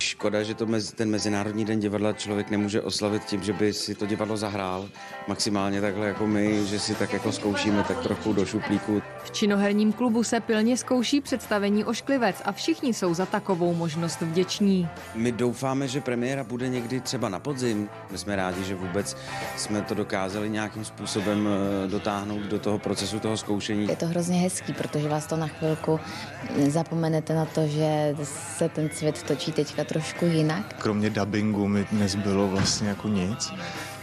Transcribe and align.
Škoda, 0.00 0.42
že 0.42 0.54
to 0.54 0.66
mezi, 0.66 0.92
ten 0.92 1.10
Mezinárodní 1.10 1.64
den 1.64 1.80
divadla 1.80 2.12
člověk 2.12 2.50
nemůže 2.50 2.82
oslavit 2.82 3.24
tím, 3.24 3.42
že 3.42 3.52
by 3.52 3.72
si 3.72 3.94
to 3.94 4.06
divadlo 4.06 4.36
zahrál 4.36 4.88
maximálně 5.28 5.80
takhle 5.80 6.06
jako 6.06 6.26
my, 6.26 6.66
že 6.66 6.80
si 6.80 6.94
tak 6.94 7.12
jako 7.12 7.32
zkoušíme 7.32 7.84
tak 7.88 8.00
trochu 8.00 8.32
do 8.32 8.46
šuplíku. 8.46 9.02
V 9.24 9.30
činoherním 9.30 9.92
klubu 9.92 10.24
se 10.24 10.40
pilně 10.40 10.76
zkouší 10.76 11.20
představení 11.20 11.84
Ošklivec 11.84 12.36
a 12.44 12.52
všichni 12.52 12.94
jsou 12.94 13.14
za 13.14 13.26
takovou 13.26 13.74
možnost 13.74 14.20
vděční. 14.20 14.88
My 15.14 15.32
doufáme, 15.32 15.88
že 15.88 16.00
premiéra 16.00 16.44
bude 16.44 16.68
někdy 16.68 17.00
třeba 17.00 17.28
na 17.28 17.38
podzim. 17.38 17.88
My 18.10 18.18
jsme 18.18 18.36
rádi, 18.36 18.64
že 18.64 18.74
vůbec 18.74 19.16
jsme 19.56 19.82
to 19.82 19.94
dokázali 19.94 20.50
nějakým 20.50 20.84
způsobem 20.84 21.48
eh, 21.48 21.88
dotáhnout 21.88 22.42
do 22.42 22.58
toho 22.58 22.78
procesu 22.78 23.20
toho 23.20 23.36
zkoušení. 23.36 23.88
Je 23.88 23.96
to 23.96 24.06
hrozně 24.06 24.38
hezký, 24.38 24.72
protože 24.72 25.08
vás 25.08 25.26
to 25.26 25.36
na 25.36 25.46
chvilku 25.46 26.00
zapomenete 26.68 27.34
na 27.34 27.44
to, 27.44 27.66
že 27.66 28.16
se 28.56 28.68
ten 28.68 28.90
svět 28.90 29.22
točí 29.22 29.52
teďka 29.52 29.84
trošku 29.90 30.24
jinak. 30.24 30.74
Kromě 30.78 31.10
dubbingu 31.10 31.68
mi 31.68 31.86
nezbylo 31.92 32.48
vlastně 32.48 32.88
jako 32.88 33.08
nic. 33.08 33.52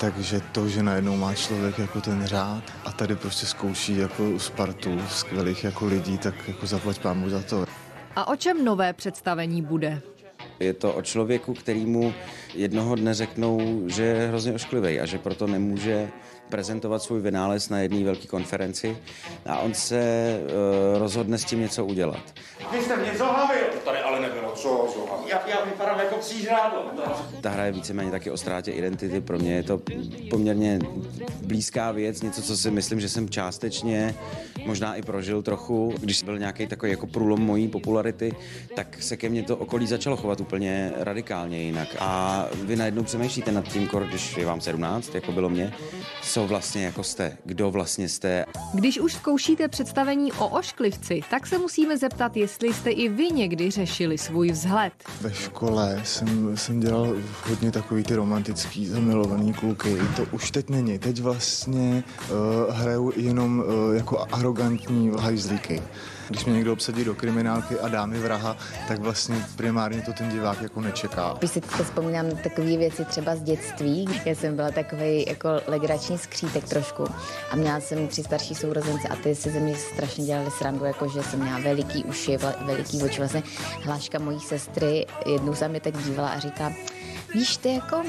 Takže 0.00 0.40
to, 0.52 0.68
že 0.68 0.82
najednou 0.82 1.16
má 1.16 1.34
člověk 1.34 1.78
jako 1.78 2.00
ten 2.00 2.26
řád 2.26 2.62
a 2.84 2.92
tady 2.92 3.16
prostě 3.16 3.46
zkouší 3.46 3.96
jako 3.98 4.38
Spartu 4.38 5.00
skvělých 5.08 5.64
jako 5.64 5.86
lidí, 5.86 6.18
tak 6.18 6.34
jako 6.48 6.66
zaplať 6.66 6.98
pámu 6.98 7.30
za 7.30 7.42
to. 7.42 7.64
A 8.16 8.28
o 8.28 8.36
čem 8.36 8.64
nové 8.64 8.92
představení 8.92 9.62
bude? 9.62 10.00
Je 10.60 10.74
to 10.74 10.92
o 10.92 11.02
člověku, 11.02 11.54
kterýmu 11.54 12.14
jednoho 12.54 12.94
dne 12.94 13.14
řeknou, 13.14 13.82
že 13.86 14.02
je 14.02 14.28
hrozně 14.28 14.52
ošklivý 14.52 15.00
a 15.00 15.06
že 15.06 15.18
proto 15.18 15.46
nemůže 15.46 16.08
prezentovat 16.48 17.02
svůj 17.02 17.20
vynález 17.20 17.68
na 17.68 17.78
jedné 17.78 18.04
velké 18.04 18.26
konferenci 18.26 18.96
a 19.46 19.58
on 19.58 19.74
se 19.74 20.00
uh, 20.42 20.98
rozhodne 20.98 21.38
s 21.38 21.44
tím 21.44 21.60
něco 21.60 21.84
udělat. 21.84 22.34
Vy 22.72 22.82
jste 22.82 22.96
mě 22.96 23.12
zohavil! 23.18 23.64
To 23.72 23.78
tady 23.78 23.98
ale 23.98 24.20
nebylo. 24.20 24.52
Co 24.52 24.68
zohavil? 24.94 25.17
Já, 25.28 25.48
já 25.48 25.64
vypadám 25.64 25.98
jako 25.98 26.16
přížrádlo. 26.16 26.84
Ta 27.40 27.50
hra 27.50 27.64
je 27.64 27.72
víceméně 27.72 28.10
taky 28.10 28.30
o 28.30 28.36
ztrátě 28.36 28.72
identity. 28.72 29.20
Pro 29.20 29.38
mě 29.38 29.54
je 29.54 29.62
to 29.62 29.80
poměrně 30.30 30.78
blízká 31.42 31.92
věc, 31.92 32.22
něco, 32.22 32.42
co 32.42 32.56
si 32.56 32.70
myslím, 32.70 33.00
že 33.00 33.08
jsem 33.08 33.28
částečně 33.28 34.14
možná 34.64 34.94
i 34.94 35.02
prožil 35.02 35.42
trochu. 35.42 35.94
Když 36.00 36.22
byl 36.22 36.38
nějaký 36.38 36.66
takový 36.66 36.90
jako 36.90 37.06
průlom 37.06 37.40
mojí 37.40 37.68
popularity, 37.68 38.36
tak 38.76 39.02
se 39.02 39.16
ke 39.16 39.28
mně 39.28 39.42
to 39.42 39.56
okolí 39.56 39.86
začalo 39.86 40.16
chovat 40.16 40.40
úplně 40.40 40.92
radikálně 40.96 41.62
jinak. 41.62 41.88
A 41.98 42.44
vy 42.62 42.76
najednou 42.76 43.02
přemýšlíte 43.02 43.52
nad 43.52 43.68
tím, 43.68 43.88
když 44.08 44.36
je 44.36 44.46
vám 44.46 44.60
17, 44.60 45.14
jako 45.14 45.32
bylo 45.32 45.48
mě, 45.48 45.72
co 46.22 46.46
vlastně 46.46 46.84
jako 46.84 47.02
jste, 47.02 47.36
kdo 47.44 47.70
vlastně 47.70 48.08
jste. 48.08 48.44
Když 48.74 49.00
už 49.00 49.12
zkoušíte 49.12 49.68
představení 49.68 50.32
o 50.32 50.48
ošklivci, 50.48 51.20
tak 51.30 51.46
se 51.46 51.58
musíme 51.58 51.98
zeptat, 51.98 52.36
jestli 52.36 52.74
jste 52.74 52.90
i 52.90 53.08
vy 53.08 53.30
někdy 53.30 53.70
řešili 53.70 54.18
svůj 54.18 54.50
vzhled. 54.50 54.92
Ve 55.20 55.34
škole 55.34 56.00
jsem, 56.04 56.56
jsem 56.56 56.80
dělal 56.80 57.14
hodně 57.48 57.72
takový 57.72 58.02
ty 58.02 58.14
romantický 58.14 58.86
zamilovaný 58.86 59.52
kluky. 59.52 59.96
To 60.16 60.22
už 60.32 60.50
teď 60.50 60.70
není. 60.70 60.98
Teď 60.98 61.20
vlastně 61.20 62.04
uh, 62.30 62.74
hraju 62.74 63.12
jenom 63.16 63.58
uh, 63.58 63.96
jako 63.96 64.26
arrogantní 64.32 65.12
hajzlíky. 65.18 65.82
Když 66.28 66.44
mě 66.44 66.54
někdo 66.54 66.72
obsadí 66.72 67.04
do 67.04 67.14
kriminálky 67.14 67.80
a 67.80 67.88
dá 67.88 68.06
mi 68.06 68.18
vraha, 68.18 68.56
tak 68.88 69.00
vlastně 69.00 69.44
primárně 69.56 70.02
to 70.02 70.12
ten 70.12 70.28
divák 70.28 70.62
jako 70.62 70.80
nečeká. 70.80 71.34
Když 71.38 71.50
si 71.50 71.60
teď 71.60 71.70
vzpomínám 71.70 72.26
takové 72.42 72.76
věci 72.76 73.04
třeba 73.04 73.36
z 73.36 73.42
dětství, 73.42 74.08
já 74.24 74.34
jsem 74.34 74.56
byla 74.56 74.70
takový 74.70 75.24
jako 75.28 75.48
legrační 75.66 76.18
skřítek 76.18 76.68
trošku 76.68 77.04
a 77.50 77.56
měla 77.56 77.80
jsem 77.80 78.08
tři 78.08 78.22
starší 78.22 78.54
sourozence 78.54 79.08
a 79.08 79.16
ty 79.16 79.34
si 79.34 79.50
ze 79.50 79.60
mě 79.60 79.76
strašně 79.76 80.24
dělali 80.24 80.50
srandu, 80.50 80.84
jako 80.84 81.08
že 81.08 81.22
jsem 81.22 81.40
měla 81.40 81.58
veliký 81.58 82.04
uši, 82.04 82.36
veliký 82.66 83.02
oči. 83.02 83.18
Vlastně 83.18 83.42
hláška 83.82 84.18
mojí 84.18 84.40
sestry 84.40 85.06
jednou 85.26 85.54
se 85.54 85.68
mě 85.68 85.80
tak 85.80 86.02
dívala 86.02 86.28
a 86.28 86.38
říká, 86.38 86.72
víš, 87.34 87.56
ty 87.56 87.74
jako 87.74 88.02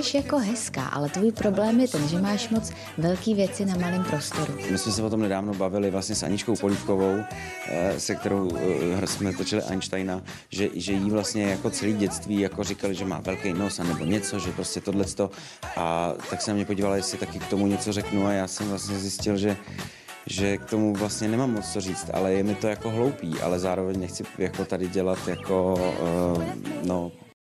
jsi 0.00 0.16
jako 0.16 0.38
hezká, 0.38 0.84
ale 0.84 1.08
tvůj 1.08 1.32
problém 1.32 1.80
je 1.80 1.88
ten, 1.88 2.08
že 2.08 2.20
máš 2.20 2.48
moc 2.48 2.72
velký 2.98 3.34
věci 3.34 3.64
na 3.64 3.74
malém 3.76 4.04
prostoru. 4.04 4.54
My 4.70 4.78
jsme 4.78 4.92
se 4.92 5.02
o 5.02 5.10
tom 5.10 5.20
nedávno 5.20 5.54
bavili 5.54 5.90
vlastně 5.90 6.14
s 6.14 6.22
Aničkou 6.22 6.56
Polívkovou, 6.56 7.18
eh, 7.68 8.00
se 8.00 8.14
kterou 8.14 8.50
eh, 9.02 9.06
jsme 9.06 9.32
točili 9.32 9.62
Einsteina, 9.62 10.22
že, 10.50 10.68
že 10.74 10.92
jí 10.92 11.10
vlastně 11.10 11.44
jako 11.44 11.70
celý 11.70 11.92
dětství 11.92 12.40
jako 12.40 12.64
říkali, 12.64 12.94
že 12.94 13.04
má 13.04 13.20
velký 13.20 13.52
nos 13.52 13.80
a 13.80 13.84
nebo 13.84 14.04
něco, 14.04 14.38
že 14.38 14.52
prostě 14.52 14.80
tohle 14.80 15.04
a 15.76 16.12
tak 16.30 16.42
se 16.42 16.50
na 16.50 16.54
mě 16.54 16.64
podívala, 16.64 16.96
jestli 16.96 17.18
taky 17.18 17.38
k 17.38 17.46
tomu 17.46 17.66
něco 17.66 17.92
řeknu 17.92 18.26
a 18.26 18.32
já 18.32 18.46
jsem 18.46 18.68
vlastně 18.68 18.98
zjistil, 18.98 19.36
že 19.36 19.56
že 20.32 20.58
k 20.58 20.64
tomu 20.64 20.94
vlastně 20.94 21.28
nemám 21.28 21.52
moc 21.52 21.72
co 21.72 21.80
říct, 21.80 22.10
ale 22.12 22.32
je 22.32 22.42
mi 22.42 22.54
to 22.54 22.66
jako 22.66 22.90
hloupý, 22.90 23.40
ale 23.40 23.58
zároveň 23.58 24.00
nechci 24.00 24.24
jako 24.38 24.64
tady 24.64 24.88
dělat 24.88 25.28
jako, 25.28 25.74
uh, 26.34 26.44
no, 26.84 27.12